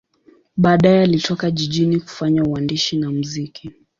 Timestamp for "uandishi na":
2.43-3.11